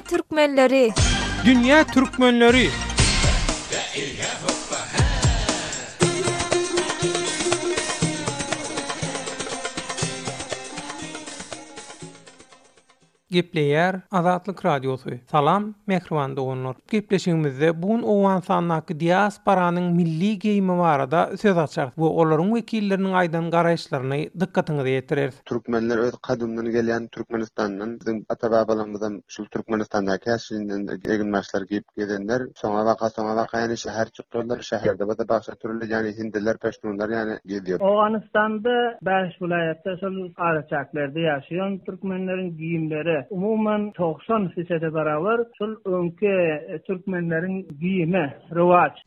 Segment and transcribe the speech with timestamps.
[0.00, 0.92] Türkmenleri
[1.44, 2.68] Dünya Türkmenleri
[13.30, 15.10] Gipleyer Azatlık Radyosu.
[15.30, 16.74] Salam, Mekruvan doğunur.
[16.90, 21.88] Gipleşimizde bugün o vansanlaki diasparanın milli geyimi var da söz açar.
[21.98, 25.34] Bu olaryň vekillerinin aydan garayışlarını dikkatini de yetirir.
[25.44, 32.84] Türkmenler öz kadimden gelen Türkmenistan'dan bizim babalarymyzdan şu Türkmenistan'da kersinden egin maçlar giyip soňa sona
[32.86, 37.80] vaka sona vaka yani şehir çıktılar şehirde bada türlü ýany hindiler peştunlar yani geziyor.
[37.80, 39.90] O anistan'da Bersh vilayette
[40.38, 41.08] arı çaklar
[41.86, 46.30] Türkmenleriň giyimleri umuman 90 fisede beraber şul önki
[46.86, 48.98] türkmenlerin giyimi rivaç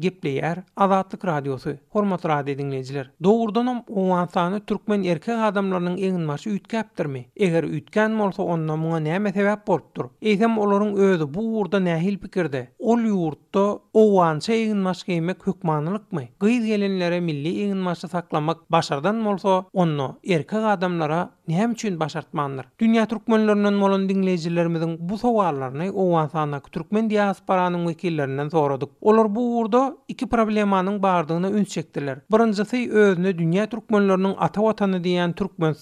[0.00, 7.06] Gepleyer Azatlık Radyosu Hormat Radyo dinleyiciler Doğurdanım o ansanı Türkmen erkek adamlarının enin marşı ütkeptir
[7.06, 7.24] mi?
[7.36, 10.04] Eğer ütken mi olsa onunla muna neyme sebep borttur?
[10.22, 12.68] Eysem oların özü bu uğurda nehil pikirde?
[12.90, 13.62] ol yurtda
[14.00, 16.02] owança eginmaş kime hükmanlyk
[16.42, 22.64] Gyz gelenlere milli eginmaşy saklamak başardan bolsa, onu erkek adamlara näme üçin başartmandyr?
[22.78, 28.88] Dünya türkmenlerinden bolan dinleyijilerimiziň bu sowallaryny owançana türkmen diasporanyň wekillerinden soradyk.
[29.00, 32.18] Olar bu urda iki problemanyň bardygyny üns çekdiler.
[32.32, 35.74] Birinjisi özüne dünya türkmenleriniň ata watany diýen türkmen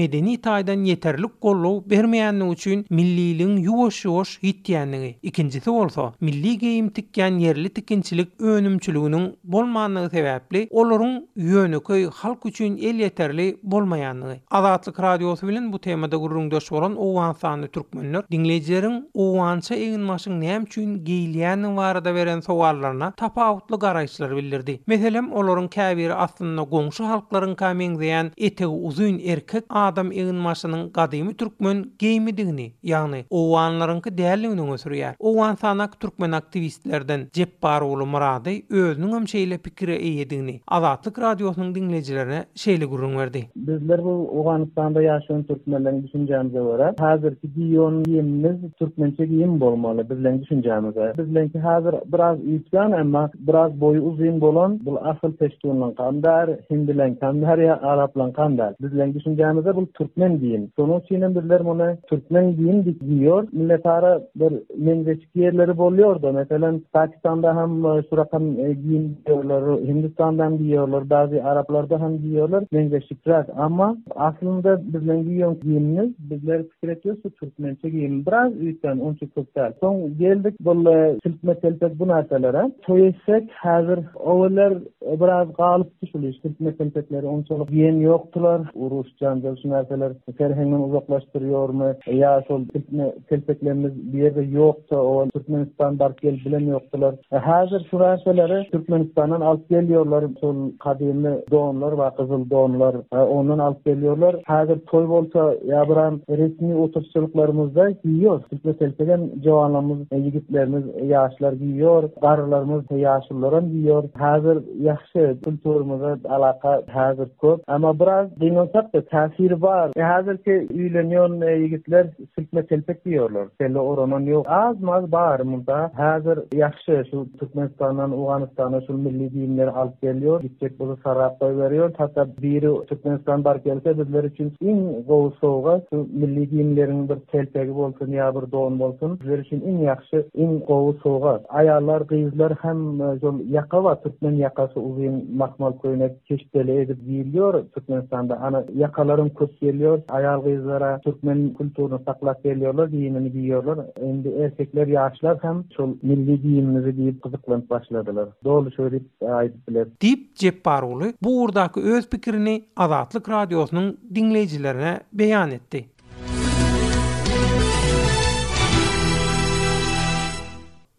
[0.00, 5.14] medeni taýdan ýeterlik gollaw bermeýändigi üçin milliligiň ýuwaş-ýuwaş ýitýändigi.
[5.22, 12.76] Ikinjisi bolsa milli milli geyim tikken yerli tikinçilik önümçülüğünün bolmanlığı sebepli olurun yönü halk üçün
[12.76, 14.36] el yeterli bolmayanlığı.
[14.50, 20.48] Azatlık radyosu bilin bu temada gururun döş olan Oğuzhan Sanlı Türkmenler dinleyicilerin Oğuzhança eğinmaşın ne
[20.54, 24.80] hemçün geyiliyenin varada veren sovarlarına tapa garayçlar bildirdi.
[24.86, 32.36] Meselem olurun kəbiri aslında gongşu halkların kəmin ete uzun erkek adam eğinmaşının qadimi Türkmen geyimi
[32.36, 39.02] digini, yani Oğuzhanların ki dəyəli dəyəli dəyəli dəyəli türkmen aktivistlerden Cebbar oğlu Murad ay şeyle
[39.14, 43.40] hem şeýle pikir eýedigini Azatlyk radiosynyň dinlejilerine şeýle gurun berdi.
[43.56, 51.06] Bizler bu Awganistanda ýaşaýan türkmenleriň düşünjämize görä, häzirki diýýan ýemimiz türkmençe diýim bolmaly bizleň düşünjämize.
[51.18, 57.58] Bizleňki häzir biraz ýetgän, emma biraz boyu uzun bolan, bu asyl peştunyň kandar, hindilen kandar
[57.58, 58.74] ýa Araplan kandar.
[58.82, 60.68] Bizleň düşünjämize bu türkmen diýim.
[60.76, 63.46] Sonuç üçin bizler muny türkmen diýim diýýär.
[63.52, 64.52] Milletara bir
[64.86, 66.13] lengeçki ýerleri bolýar.
[66.22, 66.32] gördü.
[66.34, 72.64] Mesela Pakistan'da hem e, şu rakam e, giyin diyorlar, Hindistan'dan giyiyorlar, bazı Araplarda hem diyorlar,
[72.72, 73.46] Bence şükürler.
[73.56, 76.10] Ama aslında bizden giyiyoruz giyiniz.
[76.18, 78.26] Bizler fikir ediyorsa Türkmençe giyin.
[78.26, 79.72] Biraz üyükten, onçuk kutlar.
[79.80, 82.70] Son geldik böyle silpme telpek bu narsalara.
[82.82, 84.70] Toyesek hazır owlar
[85.08, 86.34] e, biraz galip düşülüyor.
[86.42, 88.60] Silpme telpekleri onçuluk giyin yoktular.
[88.74, 91.84] Uruş, cancel, şu narsalar ferhengen uzaklaştırıyor mu?
[92.06, 97.14] Ya sol silpme telpeklerimiz bir yerde yoksa Türkmenistan dart gel bilen yoktular.
[97.32, 100.24] E, hazır Fransızları Türkmenistan'dan alıp geliyorlar.
[100.40, 104.36] Son kadimi doğumlar ve kızıl doğumlar e, ondan alıp geliyorlar.
[104.46, 108.42] Hazır toy volta yabıran resmi oturçuluklarımızda giyiyor.
[108.50, 112.10] Türkmen telkeden cevanlarımız, e, yigitlerimiz, e, yaşlar giyiyor.
[112.22, 114.04] Garılarımız, e, yaşlıların giyiyor.
[114.18, 117.62] Hazır yakşı kulturumuza alaka hazır kop.
[117.66, 119.90] Ama biraz dinlonsak da tesir var.
[119.96, 123.48] E, hazır ki üyleniyon yigitler e, diyorlar.
[123.60, 124.46] Selle oranın yok.
[124.48, 125.92] Az maz bağırmında.
[125.96, 131.92] häzir ýaxşy şu Türkmenistandan Uganistana şu milli diýimleri alyp gelýär, gitjek bolup sarapda berýär.
[131.98, 137.74] Hatda biri Türkmenistan bar gelse bizler üçin iň gowy sowga şu milli diýimleriň bir telpegi
[137.80, 139.18] bolsun, ýa bir doğun bolsun.
[139.20, 141.34] Bizler üçin iň ýaxşy, iň gowy sowga.
[141.60, 148.36] Aýallar, gyzlar hem e, şol ýakawa Türkmen yakası uzun makmal köýnek keşdeli edip giýilýär Türkmenistanda.
[148.40, 153.78] Ana yakaların köp gelýär, aýal gyzlara Türkmen kulturyny saklap gelýärler, diýimini giýýärler.
[154.10, 158.28] Endi erkekler, ýaşlar hem şu şol milliýetimiz bilen diýip gyzyklanyp başladylar.
[158.44, 159.86] Dolu söýüp aýdyp biler.
[160.00, 165.86] Dip Jeparuly bu urdaky öz pikirini Azatlyk radiosynyň dinleýijilerine beýan etdi.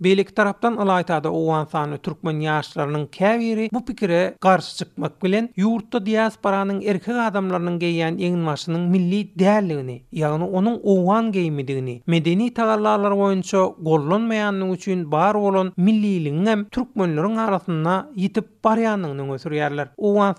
[0.04, 6.82] Bellik tarapdan alaytada owan sany türkmen ýaşlarynyň kəviri bu pikiri garşy çykmak bilen ýurtda diasporanyň
[6.92, 8.36] erkek adamlarynyň geýen eng
[8.96, 16.66] milli däerligini, ýagny onuň oğan geyimidigini, medeni tagallarlar oyuncu gollanmaýan üçin bar bolan milliligini hem
[16.76, 19.88] türkmenleriň arasyna ýetip baryanyň nömesür ýerler.
[19.98, 20.34] Owan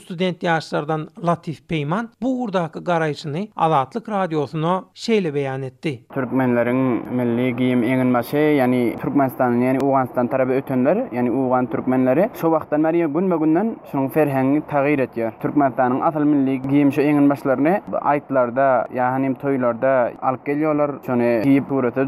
[0.00, 6.04] student yaşlardan Latif Peyman bu urdaki garaýşyny Alaatlyk radiosyna şeýle beýan etdi.
[6.14, 6.76] Türkmenleriň
[7.12, 8.93] milli geyim eňin yani...
[8.96, 14.08] Türkmenistan'ın yani Uğanistan tarafı ötenler, yani Uğan Türkmenleri şu vaqtdan beri gün ba gündən şunun
[14.08, 14.98] ferhengi tağir
[15.42, 22.04] Türkmenistanyň asal milli geyim şu eňin başlaryny aýtlarda, ýa-ni toýlarda alyp gelýärler, şonu giýip urata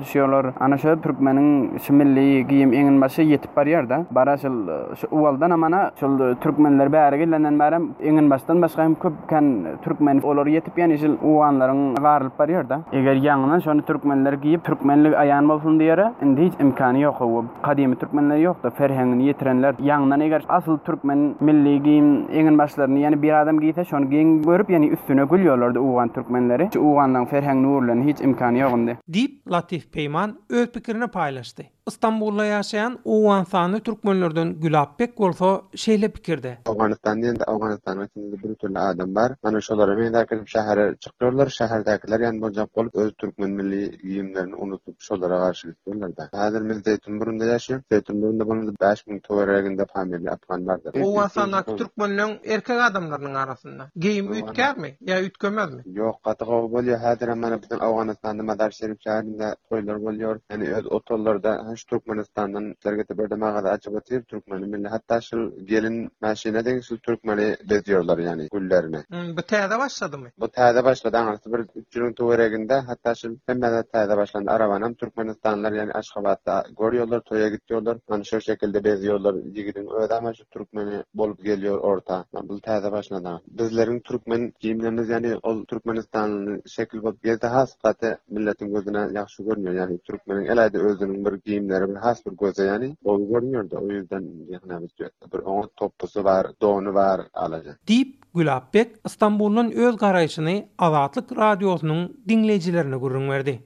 [0.61, 4.05] Ana şu Türkmeniň şu milli giýim eňin ýetip barýar da.
[4.11, 4.53] Barasyl
[4.97, 10.21] şu uvaldan amana şu Türkmenler bäri gelenden bäri eňin başdan başga hem köp kan Türkmen
[10.23, 12.81] olary ýetip ýa-ni şu Uwanlaryň garylyp barýar da.
[12.93, 17.19] Eger ýa-ni şonu Türkmenler giýip Türkmenlik aýan bolsun diýeri, indi hiç imkany yok.
[17.21, 23.01] we gadymy türkmenler yok da ferhengini yetirenler ýangdan eger asyl türkmen milli giýim engin başlaryny
[23.01, 28.05] ýani bir adam giýse şon giň görüp ýani üstüne gülýärler uwan türkmenleri uwandan ferheng nurlaryny
[28.07, 31.76] hiç imkany ýokndy Dip Latif Peýman öz pikirini paýlaşdy.
[31.89, 36.59] Astanbulda yaşayan uwan Sanı türkmenlerden Gülap Gülhabek Golfo şeýle pikirde.
[36.67, 39.33] Awganistanlylar da Awganistanlylar bilen bir tutly adam bar.
[39.43, 43.81] Anal şolara meniň näkirim şäherler, çagalar şäherdäkilleri hem bu ýap bolup öz türkmen milli
[44.11, 46.27] ýüňlerini unutup şolara garşylyk görýärler.
[46.35, 50.81] Häzirki wagtda türkmen duranda ýaşaýan, feýzünden başgyn töwereginde pamirle atgandylar.
[51.05, 53.89] Uwan sanak türkmenlärin erkek adamlarynyň arasinda.
[53.97, 55.81] Giyim ütýär mi ýa ütkömez mi?
[55.97, 56.99] Joq, gatagaw bolýar.
[57.07, 60.37] Häzir hem mana bütün Awganistan näme dars berýär şäherde toýlar bolýar.
[60.51, 64.89] Seni öz otollarda Türkmenistan, Türkmenistan'dan derketi berde mağada açıp atayım Türkmeni milli.
[64.89, 69.05] Hatta şu gelin maşine deyin şu Türkmeni beziyorlar yani güllerine.
[69.09, 70.29] Hmm, bu teyada başladı mı?
[70.39, 75.93] Bu teyada başladı anasıl bir üçünün tuvereginde hatta şu temmada teyada başlandı arabanam Türkmenistanlılar yani
[75.93, 77.99] aşkabatta görüyorlar, toya gidiyorlar.
[78.09, 82.25] Hani şu şekilde beziyorlar, yigidin öde ama şu Türkmeni bolup geliyor orta.
[82.43, 88.75] Bu teyada başladı Bizlerin Türkmen giyimlerimiz yani o Türkmenistanlı şekil bu bir daha sıfatı milletin
[88.75, 93.19] gözüne yakışı görmüyor yani Türkmenin elayda özünün bir giyim kimlerim has bir goza yani o
[93.29, 98.27] görmüyor da o yüzden yani bir şey bir onu toppusu var donu var alaca deyip
[98.35, 103.63] Gülabbek İstanbul'un öz garayışını azatlık radyosunun dinleyicilerine gurrun verdi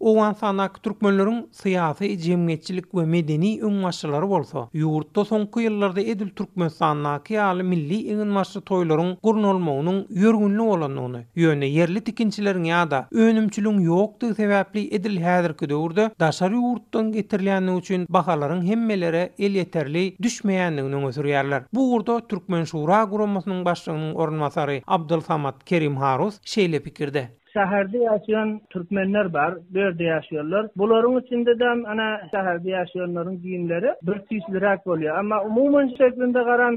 [0.00, 7.34] Owan sanak türkmenlörün siyasi, cemiyetçilik we medeni öňmaşçylary bolsa, ýurtda soňky ýyllarda edil türkmen sanaky
[7.36, 15.18] ýaly milli öňmaşçy toýlaryň gurnulmagynyň ýörgünli bolanyny, ýöne yerli tikinçileriň ýa-da önümçiligiň ýokdy sebäpli edil
[15.26, 21.68] häzirki döwürde daşary ýurtdan getirilýäni üçin bahalaryň hemmelere el ýeterli düşmeýändigini öňürýärler.
[21.76, 27.28] Bu gurda türkmen şura guramasynyň başlygynyň ornmasary Abdulsamat Kerim Harus şeýle pikirde.
[27.54, 30.64] şäherde ýaşaýan türkmenler bar, berde ýaşaýarlar.
[30.80, 33.90] Bularyň içinde de ana şäherde ýaşaýanlaryň giýimleri
[34.30, 35.18] 100 lirak bolýar.
[35.18, 36.76] Amma umumyň şeklinde garan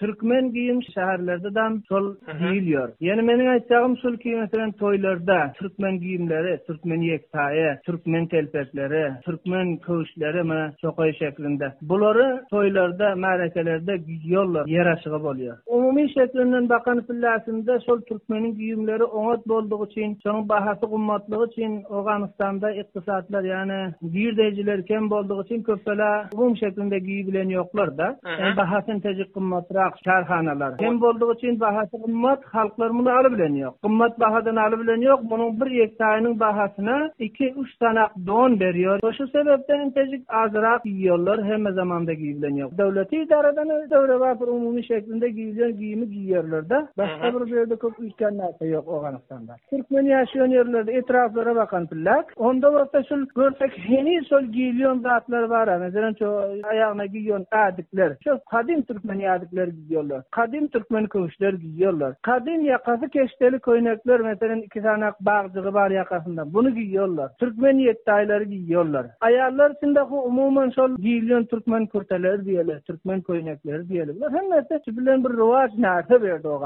[0.00, 2.06] türkmen giýim şäherlerde de şol
[2.42, 2.88] giýilýär.
[3.06, 10.42] Ýene meniň aýtdygym şol ki, meselen toylarda türkmen giýimleri, türkmen ýekdaýy, türkmen telpetleri, türkmen köşleri
[10.48, 11.66] mana şokaý şeklinde.
[11.90, 15.56] Bulary toylarda, märekelerde giýýärler, ýaraşygy bolýar.
[15.76, 21.82] Umumy şeklinden bakan tillasynda şol Türkmenin giýimleri oňat boldy gummatlygy üçin, şonuň bahasy gummatlygy üçin
[21.90, 28.56] Awganistanda iqtisadlar, yani giýerdejiler kem boldugy üçin köpdele gum şeklinde giýi bilen ýoklar da, hem
[28.56, 30.78] bahasyny tejik gummatraq şarhanalar.
[30.78, 33.74] Kem boldugy üçin bahasy gummat halklar muny bilen ýok.
[34.20, 35.20] bahadan alyp bilen ýok,
[35.60, 38.98] bir ýektaýynyň bahasyna 2-3 tanak don berýär.
[39.18, 42.70] Şu sebepten tejik azrak giýýärler heme zamanda giýi bilen ýok.
[42.78, 46.78] Döwleti idaradan döwre wapyr umumy şeklinde giýilýär giyimi giýýärler da.
[46.98, 48.34] Başga bir ýerde köp ýitgen
[48.72, 49.54] ýok Awganistanda.
[49.70, 52.32] Türkmen yaşayan yerlerde etraflara bakan pillak.
[52.36, 55.76] Onda orta şun görsek heni sol giyiliyon zatlar var.
[55.78, 58.16] Mesela ço ayağına giyiyon adikler.
[58.24, 60.22] Ço kadim Türkmen adikler giyiyorlar.
[60.30, 62.14] Kadim Türkmen kumuşlar giyiyorlar.
[62.22, 64.20] Kadim yakası keşteli koynaklar.
[64.20, 66.54] Mesela iki tane bağcığı var yakasında.
[66.54, 67.30] Bunu giyiyorlar.
[67.40, 69.06] Türkmen yettayları giyiyorlar.
[69.20, 72.78] Ayarlar içinde bu umuman sol giyiliyon Türkmen kurteler diyorlar.
[72.80, 74.32] Türkmen koynaklar diyorlar.
[74.32, 76.60] Hem de bir rövaç nerede verdi o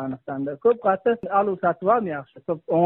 [0.62, 1.16] Köp katı
[1.86, 2.24] var mı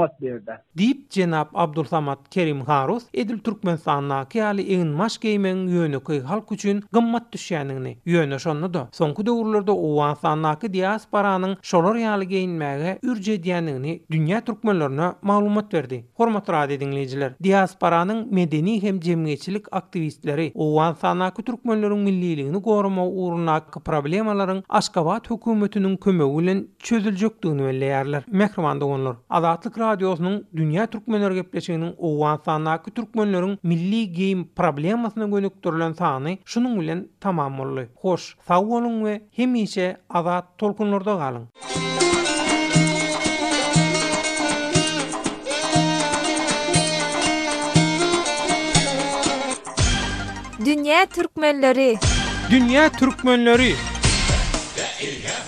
[0.03, 0.53] maglumat berdi.
[0.77, 6.85] Dip Cenab Abdulsamat Kerim Harus Edil Türkmen sanna kiyali eň maskeymen yönü köy halk üçin
[6.93, 8.79] gymmat düşýänini yönü şonnudy.
[8.79, 16.05] Soňky döwürlerde owan sanna ki diasporanyň şolary ýaly geýinmäge ürje diýenini dünýä türkmenlerine maglumat berdi.
[16.15, 23.81] Hormat rahat edinleýijiler, diasporanyň medeni hem jemgyýetçilik aktivistleri owan sanna türkmenleriň milliligini gorumak uruna ki
[23.81, 28.23] problemalaryň aşgabat hökümetiniň kömegi bilen çözüljekdigini bellerler.
[28.27, 29.17] Mehrimanda onlar.
[29.31, 36.81] Adatlyk radiosunun dünya türkmenleri gepleşiginin owan sanaky türkmenlerin milli geyim problemasyna gönük törlen sany şunun
[36.81, 37.85] bilen tamam boldy.
[38.03, 41.45] Hoş, sag bolun we hemişe azat tolkunlarda galyň.
[50.65, 51.97] Dünya türkmenleri
[52.51, 53.73] Dünya türkmenleri
[55.03, 55.42] Dünya